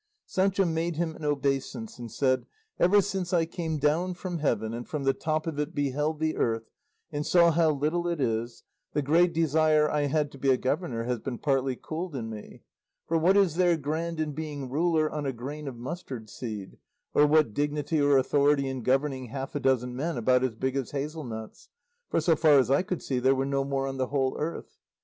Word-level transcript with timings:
Sancho 0.25 0.65
made 0.65 0.95
him 0.95 1.15
an 1.15 1.23
obeisance, 1.25 1.99
and 1.99 2.11
said, 2.11 2.47
"Ever 2.79 3.03
since 3.03 3.33
I 3.33 3.45
came 3.45 3.77
down 3.77 4.15
from 4.15 4.39
heaven, 4.39 4.73
and 4.73 4.89
from 4.89 5.03
the 5.03 5.13
top 5.13 5.45
of 5.45 5.59
it 5.59 5.75
beheld 5.75 6.19
the 6.19 6.37
earth, 6.37 6.71
and 7.11 7.23
saw 7.23 7.51
how 7.51 7.69
little 7.69 8.07
it 8.07 8.19
is, 8.19 8.63
the 8.93 9.03
great 9.03 9.31
desire 9.31 9.87
I 9.91 10.07
had 10.07 10.31
to 10.31 10.39
be 10.39 10.49
a 10.49 10.57
governor 10.57 11.03
has 11.03 11.19
been 11.19 11.37
partly 11.37 11.75
cooled 11.75 12.15
in 12.15 12.31
me; 12.31 12.63
for 13.07 13.15
what 13.19 13.37
is 13.37 13.57
there 13.57 13.77
grand 13.77 14.19
in 14.19 14.31
being 14.31 14.71
ruler 14.71 15.07
on 15.07 15.27
a 15.27 15.31
grain 15.31 15.67
of 15.67 15.77
mustard 15.77 16.31
seed, 16.31 16.79
or 17.13 17.27
what 17.27 17.53
dignity 17.53 18.01
or 18.01 18.17
authority 18.17 18.67
in 18.67 18.81
governing 18.81 19.25
half 19.27 19.53
a 19.53 19.59
dozen 19.59 19.95
men 19.95 20.17
about 20.17 20.43
as 20.43 20.55
big 20.55 20.75
as 20.75 20.89
hazel 20.89 21.23
nuts; 21.23 21.69
for, 22.09 22.19
so 22.19 22.35
far 22.35 22.57
as 22.57 22.71
I 22.71 22.81
could 22.81 23.03
see, 23.03 23.19
there 23.19 23.35
were 23.35 23.45
no 23.45 23.63
more 23.63 23.85
on 23.85 23.97
the 23.97 24.07
whole 24.07 24.35
earth? 24.39 24.79